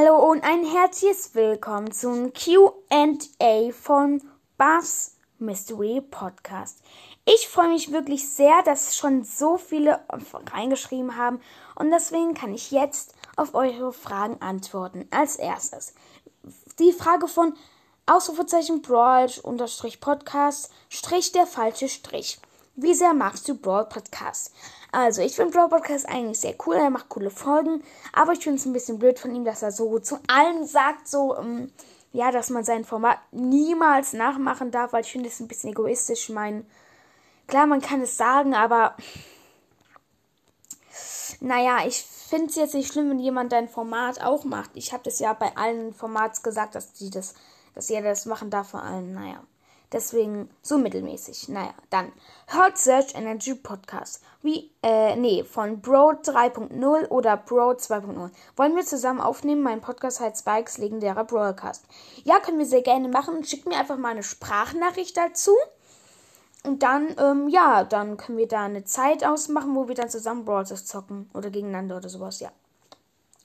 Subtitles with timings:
[0.00, 4.22] Hallo und ein herzliches Willkommen zum QA von
[4.56, 6.84] Buffs Mystery Podcast.
[7.24, 9.98] Ich freue mich wirklich sehr, dass schon so viele
[10.52, 11.40] reingeschrieben haben
[11.74, 15.08] und deswegen kann ich jetzt auf eure Fragen antworten.
[15.10, 15.94] Als erstes
[16.78, 17.54] die Frage von
[18.06, 19.26] Ausrufezeichen Brawl
[20.00, 22.38] Podcast Strich der falsche Strich.
[22.76, 24.52] Wie sehr magst du Brawl Podcast?
[24.90, 26.76] Also, ich finde Brawl Podcast eigentlich sehr cool.
[26.76, 27.82] Er macht coole Folgen.
[28.12, 31.08] Aber ich finde es ein bisschen blöd von ihm, dass er so zu allen sagt,
[31.08, 31.70] so, ähm,
[32.12, 36.28] ja, dass man sein Format niemals nachmachen darf, weil ich finde es ein bisschen egoistisch.
[36.28, 36.64] Ich meine,
[37.46, 38.96] klar, man kann es sagen, aber
[41.40, 44.70] naja, ich finde es jetzt nicht schlimm, wenn jemand dein Format auch macht.
[44.74, 47.34] Ich habe das ja bei allen Formats gesagt, dass die das,
[47.74, 49.42] dass jeder das machen darf, vor allem, naja.
[49.90, 51.48] Deswegen so mittelmäßig.
[51.48, 52.12] Naja, dann
[52.52, 54.22] Hot Search Energy Podcast.
[54.42, 58.30] Wie, äh, nee, von Bro 3.0 oder Bro 2.0.
[58.56, 59.62] Wollen wir zusammen aufnehmen?
[59.62, 61.86] Mein Podcast heißt Spikes legendärer Broadcast.
[62.24, 63.44] Ja, können wir sehr gerne machen.
[63.44, 65.56] Schickt mir einfach mal eine Sprachnachricht dazu.
[66.64, 70.44] Und dann, ähm, ja, dann können wir da eine Zeit ausmachen, wo wir dann zusammen
[70.44, 71.30] Brawlers zocken.
[71.32, 72.52] Oder gegeneinander oder sowas, ja.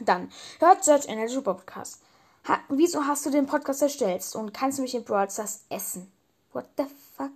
[0.00, 2.02] Dann, Hot Search Energy Podcast.
[2.48, 4.34] Ha, wieso hast du den Podcast erstellt?
[4.34, 6.10] Und kannst du mich in Stars essen?
[6.54, 6.84] What the
[7.16, 7.32] fuck?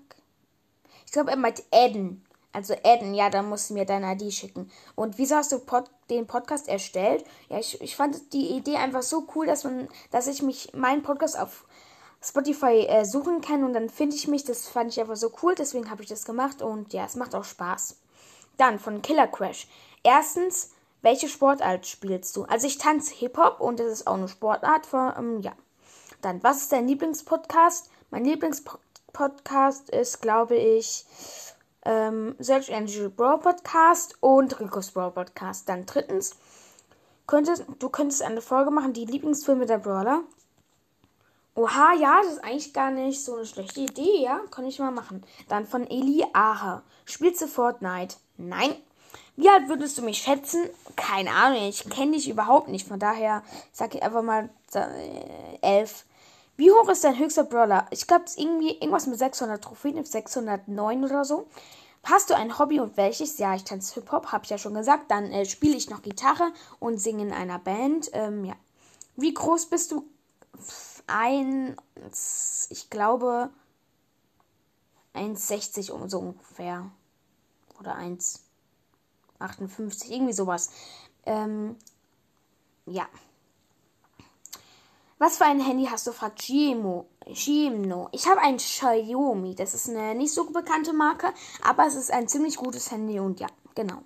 [1.05, 2.25] Ich glaube, er meint adden.
[2.53, 4.71] Also adden, ja, dann musst du mir deine ID schicken.
[4.95, 7.25] Und wieso hast du Pod den Podcast erstellt?
[7.49, 11.03] Ja, ich, ich fand die Idee einfach so cool, dass man, dass ich mich meinen
[11.03, 11.67] Podcast auf
[12.23, 14.45] Spotify äh, suchen kann und dann finde ich mich.
[14.45, 17.35] Das fand ich einfach so cool, deswegen habe ich das gemacht und ja, es macht
[17.35, 17.97] auch Spaß.
[18.57, 19.67] Dann von Killer Crash.
[20.05, 20.71] Erstens,
[21.03, 22.45] welche Sportart spielst du?
[22.45, 24.87] Also ich tanze Hip-Hop und das ist auch eine Sportart.
[24.87, 25.53] Von, ähm, ja.
[26.23, 27.91] Dann, was ist dein Lieblingspodcast?
[28.11, 28.88] Mein Lieblingspodcast
[29.19, 31.05] Podcast ist, glaube ich,
[31.85, 35.69] ähm, Search Engine Brawl Podcast und Ricos Brawl Podcast.
[35.69, 36.37] Dann drittens,
[37.27, 40.21] könntest, du könntest eine Folge machen, die Lieblingsfilme der Brawler.
[41.57, 44.41] Oha, ja, das ist eigentlich gar nicht so eine schlechte Idee, ja?
[44.53, 45.25] Kann ich mal machen.
[45.49, 46.85] Dann von Eli Aha.
[47.05, 48.15] Spielst du Fortnite?
[48.37, 48.77] Nein.
[49.35, 50.71] Wie alt würdest du mich schätzen?
[50.95, 52.87] Keine Ahnung, ich kenne dich überhaupt nicht.
[52.87, 53.43] Von daher
[53.73, 56.05] sage ich einfach mal äh, elf.
[56.59, 57.87] Wie hoch ist dein höchster Brawler?
[57.91, 61.47] Ich glaube, es ist irgendwie irgendwas mit 600 Trophäen, 609 oder so.
[62.03, 63.39] Hast du ein Hobby und welches?
[63.39, 65.09] Ja, ich tanze Hip-Hop, habe ich ja schon gesagt.
[65.09, 68.11] Dann äh, spiele ich noch Gitarre und singe in einer Band.
[68.13, 68.57] Ähm, ja.
[69.15, 70.05] Wie groß bist du?
[71.07, 71.77] Ein,
[72.71, 73.51] ich glaube,
[75.15, 76.91] 1,60 um so ungefähr.
[77.79, 80.71] Oder 1,58, irgendwie sowas.
[81.25, 81.77] Ähm,
[82.85, 83.07] ja.
[85.21, 86.13] Was für ein Handy hast du?
[86.13, 87.09] fragt Gimo.
[87.27, 88.09] Gimno.
[88.13, 89.57] Ich habe ein Xiaomi.
[89.57, 93.41] Das ist eine nicht so bekannte Marke, aber es ist ein ziemlich gutes Handy und
[93.41, 94.03] ja, genau.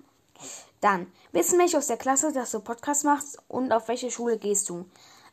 [0.81, 4.71] Dann, wissen welche aus der Klasse, dass du Podcast machst und auf welche Schule gehst
[4.71, 4.87] du?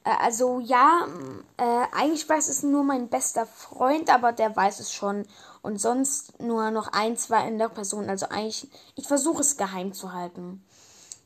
[0.03, 1.07] Äh, also ja,
[1.55, 5.25] äh, eigentlich weiß es nur mein bester Freund, aber der weiß es schon.
[5.61, 8.09] Und sonst nur noch ein, zwei andere Personen.
[8.09, 10.61] Also eigentlich, ich versuche es geheim zu halten.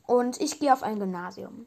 [0.05, 1.65] Und ich gehe auf ein Gymnasium.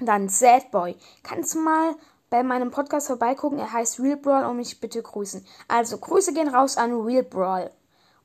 [0.00, 0.96] Dann Sad Boy.
[1.22, 1.94] Kannst du mal
[2.30, 3.58] bei meinem Podcast vorbeigucken?
[3.58, 5.46] Er heißt Real Brawl und mich bitte grüßen.
[5.68, 7.70] Also, Grüße gehen raus an Real Brawl.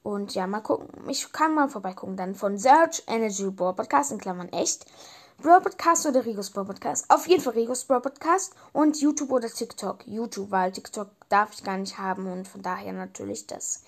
[0.01, 0.87] Und ja, mal gucken.
[1.09, 2.17] Ich kann mal vorbeigucken.
[2.17, 4.85] Dann von Search Energy Brawl Podcast in Klammern echt.
[5.41, 7.05] Brawl Podcast oder Rigos Brawl Podcast?
[7.09, 10.05] Auf jeden Fall Rigos Brawl Podcast und YouTube oder TikTok.
[10.05, 13.83] YouTube, weil TikTok darf ich gar nicht haben und von daher natürlich das.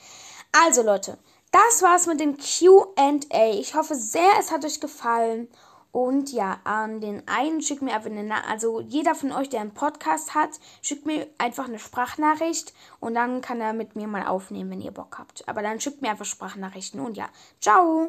[0.52, 1.18] Also Leute,
[1.52, 3.52] das war's mit dem Q&A.
[3.52, 5.50] Ich hoffe sehr, es hat euch gefallen.
[5.91, 9.74] Und ja, an den einen schickt mir einfach eine, also jeder von euch, der einen
[9.74, 14.72] Podcast hat, schickt mir einfach eine Sprachnachricht und dann kann er mit mir mal aufnehmen,
[14.72, 15.47] wenn ihr Bock habt.
[15.50, 17.28] Aber dann schickt mir einfach Sprachnachrichten und ja,
[17.59, 18.00] ciao!